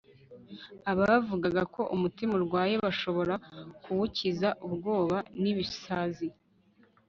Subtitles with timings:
[0.91, 3.33] abavugaga ko umutima urwaye bashobora
[3.83, 6.27] kuwukiza ubwoba n'ibisazi